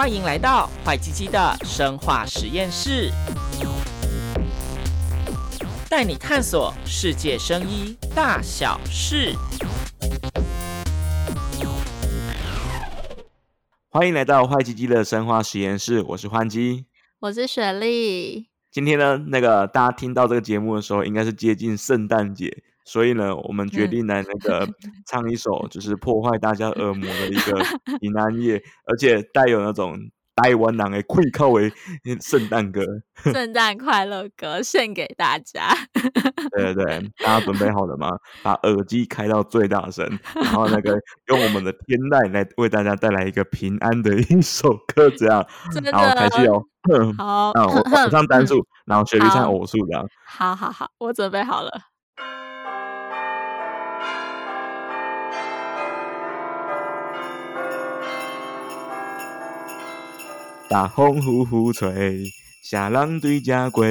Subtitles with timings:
[0.00, 3.10] 欢迎来到坏鸡鸡的生化实验室，
[5.90, 9.34] 带你探索世界生医大小事。
[13.88, 16.86] 欢迎来到坏鸡鸡的生化实验室，我是欢鸡，
[17.18, 18.46] 我是雪莉。
[18.70, 22.62] 今天呢，那个大家听到这个节目的时候，应该是接近圣诞节。
[22.88, 24.66] 所以呢，我们决定来那个
[25.06, 27.62] 唱一首，就是破坏大家耳膜的一个
[28.00, 29.94] 平安夜，而且带有那种
[30.36, 31.70] 台湾人的气口的
[32.20, 32.80] 圣诞歌，
[33.30, 35.68] 圣诞快乐歌献给大家。
[36.52, 38.08] 对对对，大家准备好了吗？
[38.42, 45.46] 把耳机开到最大声，然后那个用我们的天籁来为大家带来一个平安的一首歌，这样，
[45.84, 46.64] 然后开始哦。
[47.18, 50.08] 好，那我我唱单数，然后雪莉唱偶数，这样。
[50.24, 51.70] 好好好，我准备好了。
[60.68, 62.30] 大风呼呼吹，
[62.62, 63.86] 啥人对家过？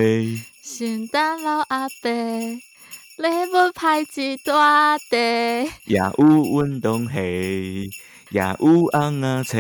[0.62, 7.90] 圣诞老阿伯，礼物派一大袋，也有运动鞋，
[8.30, 9.60] 也有红啊菜，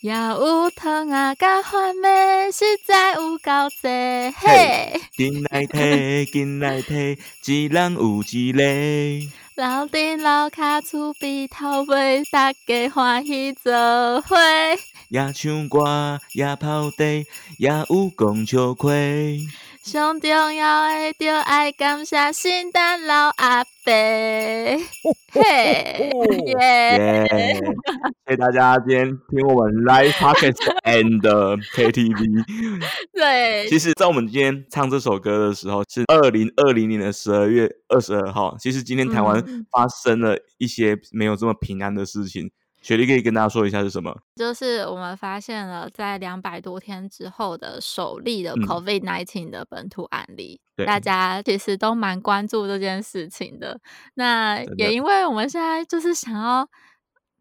[0.00, 3.88] 也有糖啊甲番麦，实在有够多。
[4.36, 8.62] 嘿，紧来摕，紧来摕，一人有一个。
[9.56, 13.72] 楼顶楼卡厝边头尾，大家欢喜做
[14.22, 14.36] 伙。
[15.08, 17.04] 也唱歌，也泡茶，
[17.58, 18.90] 也有讲笑话。
[19.84, 23.92] 上重要的，就爱感谢圣诞老阿伯。
[25.30, 26.10] 嘿，
[26.46, 27.60] 耶！
[28.24, 30.54] 谢谢大家今天听我们 Live Pocket
[30.84, 31.20] and
[31.74, 32.44] KTV。
[33.12, 38.56] 对，其实，在我们今天唱这首歌的时候，是二零二零年的十二月二十二号。
[38.58, 42.50] 其实，今天台湾发生了一些没有这么平安的事情。
[42.84, 44.14] 雪莉可以跟大家说一下是什么？
[44.36, 53.80] 就是我们发现了在两百多天之后的首例的 COVID-19 的本土案例，嗯、大家其实都蛮关注这件事情的。
[54.12, 56.68] 那也因为我们现在就是想要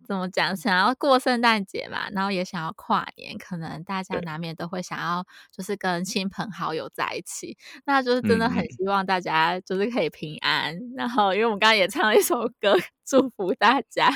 [0.08, 10.74] 怎么讲，想要过圣诞节嘛，然后也想要跨年，可能大家难免都会想要就是跟亲朋好友在一起，那就是真的很希望大家就是可以平安。
[10.74, 14.10] 嗯、然后因为我们刚刚也唱了一首歌， 祝福大家。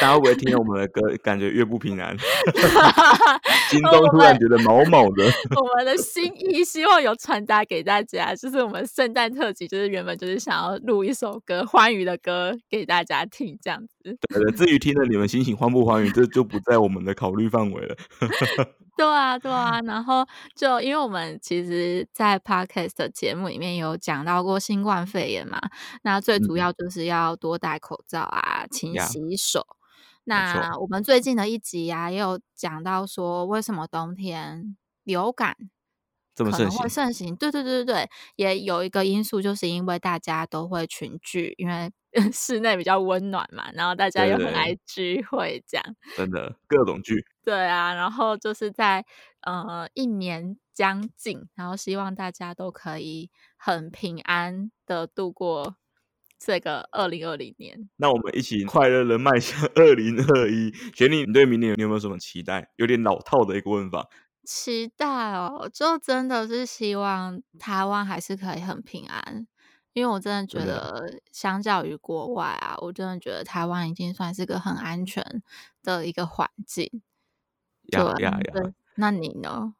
[0.00, 2.16] 大家会不会听了我们的歌，感觉越不平安？
[3.70, 5.24] 心中突然觉得毛毛的。
[5.60, 14.16] 我们的心意希望有传达给大家，就是我们圣诞特辑，就是原本就是想要录一首歌，欢愉的歌给大家听，这样子。
[14.28, 17.96] 对的，至于听了你们心情欢不欢愉，这就不在我们的考虑范围了。
[18.96, 25.60] 对啊，对啊，然后就因为我们其实，在 Podcast 的节目里面有讲到过新冠肺炎嘛，
[26.02, 29.66] 那最主要就是要多戴口罩啊，勤、嗯、洗手。
[30.24, 30.76] 那。
[30.78, 35.56] 我们最近的一集啊，也有讲到说，为什么冬天流感
[36.36, 37.36] 可能会盛行？
[37.36, 41.92] 对对对对对，也有一个因素，就是因为大家都会群聚，因为
[42.32, 45.84] 室内比较温暖嘛，然后大家又很爱聚会，这样
[46.16, 47.24] 真的各种聚。
[47.44, 49.04] 对啊，然后就是在
[49.42, 55.76] 呃一年将近，然后希望大家都可以很平安的度过。
[56.36, 60.70] 这个二零二零年，那我们一起快乐的迈向二零二一。
[60.94, 62.70] 雪莉，你对明年你有没有什么期待？
[62.76, 64.06] 有点老套的一个问法。
[64.44, 69.46] 期待哦，就真的是希望台湾还是可以很平安，
[69.92, 75.42] 因为我真的觉得，相较于国外啊，我真的觉得台湾已经算是个很安全
[75.82, 77.02] 的一个环境。
[77.92, 78.74] 呀呀呀！
[78.94, 79.74] 那你呢？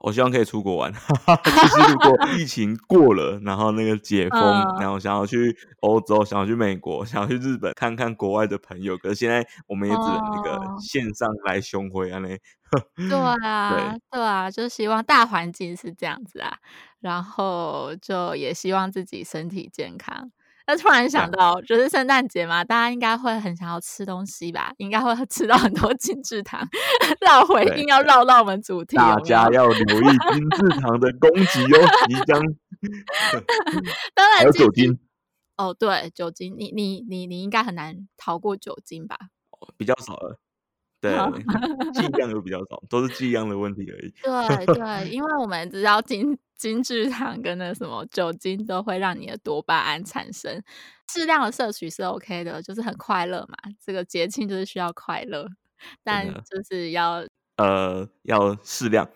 [0.00, 0.90] 我希望可以出国玩，
[1.44, 4.40] 就是如果疫情过了，然后那个解封，
[4.80, 8.96] 然后想要去欧洲，想要去美国，想要去日本看看国外的朋友。
[8.96, 12.28] 可是现在我们也只能那个线上来雄会啊，那
[13.08, 16.56] 对啊，对，对啊，就希望大环境是这样子啊，
[17.00, 20.30] 然后就也希望自己身体健康。
[20.70, 24.72] 那突然想到，就是圣诞节嘛，大家应该会很想要吃东西吧？
[24.76, 26.64] 应该会吃到很多精致糖。
[27.20, 32.40] 绕回应要绕到我们主题，大家要留意精致糖的攻击哦，即将。
[34.14, 34.96] 当然，还有酒精。
[35.56, 39.16] 哦，对，酒精，你你你你应该很难逃过酒精吧？
[39.76, 40.38] 比较少了。
[41.00, 41.10] 对，
[41.94, 44.14] 剂量又比较少，都是剂量的问题而已。
[44.22, 50.62] 对对，因为我们知道精精制糖跟那什么酒精都会让你的多巴胺产生，
[51.10, 53.56] 适量的摄取是 OK 的，就是很快乐嘛。
[53.82, 55.48] 这个节庆就是需要快乐，
[56.04, 57.24] 但就是要
[57.56, 59.08] 呃要适量。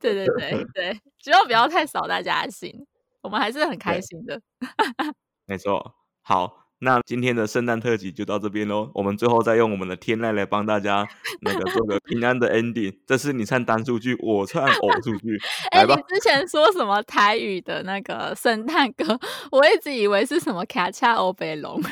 [0.00, 2.74] 对 对对对，只要不要太扫大家的心，
[3.22, 4.40] 我们还是很开心的。
[5.46, 6.63] 没错，好。
[6.84, 8.90] 那今天的圣诞特辑就到这边喽。
[8.94, 11.04] 我们最后再用我们的天籁来帮大家
[11.40, 12.94] 那个做个平安的 ending。
[13.06, 15.36] 这是你唱单数句，我唱偶数句。
[15.70, 19.18] 哎、欸，你之前说什么台语的那个圣诞歌，
[19.50, 21.82] 我一直以为是什么卡恰欧贝龙，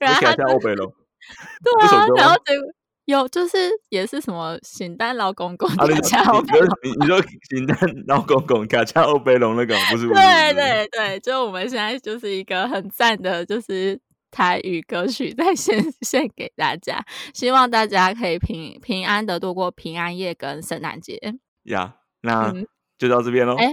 [0.00, 0.92] 然后卡恰欧贝龙，
[1.62, 2.68] 对啊，然后结果。
[3.08, 3.56] 有，就是
[3.88, 6.68] 也是什么圣诞老公公卡恰欧贝龙，
[7.00, 10.06] 你说圣诞老公公卡恰欧贝龙那个不是？
[10.08, 13.98] 对对对，就我们现在就是一个很赞的，就是
[14.30, 17.04] 台语歌曲再献 献给大家，
[17.34, 21.18] 希望大家可以平平安的度过平安夜跟圣诞节。
[21.64, 22.52] 呀，那
[22.98, 23.56] 就到这边喽。
[23.60, 23.66] 哎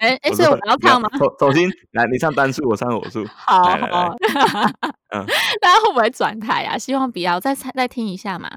[0.00, 1.08] 哎哎，所以我们要唱吗？
[1.18, 3.24] 重重新来，你唱单数，我唱偶数。
[3.26, 3.62] 好，
[5.14, 5.26] 嗯，
[5.60, 6.76] 大家会不会转台啊？
[6.78, 8.50] 希望不要再再听一下嘛。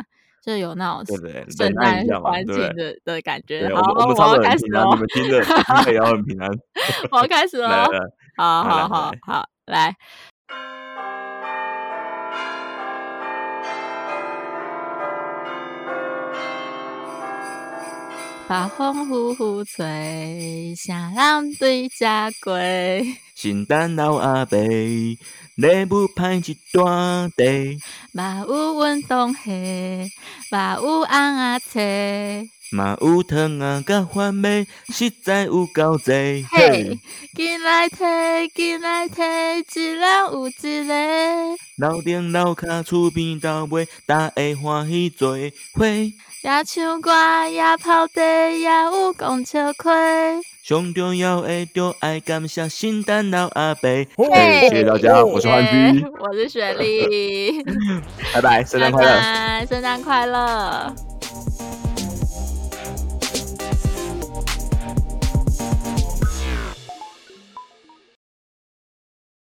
[0.45, 1.03] 就有那种
[1.49, 3.67] 圣诞环境的的感觉。
[3.73, 6.47] 好，我们要开始了，你们听着，听着也要很平安。
[7.09, 7.87] 我要开始了，
[8.37, 9.95] 好好好好，来。
[18.47, 23.17] 北风呼呼吹，啥人对家归？
[23.33, 24.59] 圣诞老阿伯。
[24.59, 27.77] 礼物派一大堆，
[28.11, 30.07] 嘛有运动鞋，
[30.51, 31.79] 嘛有红仔车，
[32.71, 36.45] 嘛有糖啊甲番麦，实在有够济。
[36.51, 36.99] 嘿，
[37.35, 40.95] 进来摕，进来摕，一人有一个。
[41.77, 45.85] 楼顶楼骹厝边头卖，大家欢喜做伙。
[45.85, 47.11] 也唱歌，
[47.49, 49.91] 也泡茶，也有讲笑话。
[50.63, 53.89] 上重要的，就爱感谢圣诞老阿伯。
[53.89, 57.63] 谢谢大家，我是欢居，我是雪莉，
[58.33, 61.14] 拜拜，圣诞快乐，圣诞快乐。